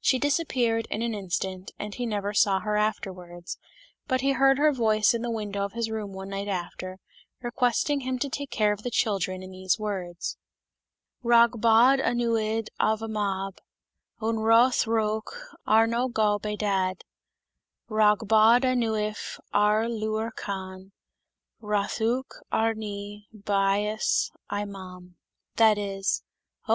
She 0.00 0.18
disappeared 0.18 0.88
in 0.90 1.02
an 1.02 1.14
instant, 1.14 1.70
and 1.78 1.94
he 1.94 2.04
never 2.04 2.34
saw 2.34 2.58
her 2.58 2.76
afterwards, 2.76 3.58
but 4.08 4.22
heard 4.22 4.58
her 4.58 4.72
voice 4.72 5.14
in 5.14 5.22
the 5.22 5.30
window 5.30 5.64
of 5.64 5.74
his 5.74 5.88
room 5.88 6.12
one 6.12 6.30
night 6.30 6.48
after, 6.48 6.98
requesting 7.42 8.00
him 8.00 8.18
to 8.18 8.28
take 8.28 8.50
care 8.50 8.72
of 8.72 8.82
the 8.82 8.90
children, 8.90 9.40
in 9.40 9.52
these 9.52 9.78
words:" 9.78 10.36
Rhag 11.24 11.60
bod 11.60 12.00
anwyd 12.00 12.70
arfy 12.80 13.08
mab> 13.08 13.60
Yn 14.20 14.40
rhodd 14.40 14.84
rhowch 14.88 15.44
arno 15.64 16.08
gob 16.08 16.44
ei 16.44 16.56
dad: 16.56 17.04
Rhag 17.88 18.26
bod 18.26 18.62
anwyd 18.64 19.38
ar 19.52 19.84
liw'r 19.86 20.32
cann> 20.34 20.90
Rhoddwch 21.62 22.42
ami 22.50 23.28
bais 23.32 24.32
ei 24.50 24.64
mam" 24.64 25.14
That 25.54 25.78
is: 25.78 26.24
"Oh! 26.64 26.66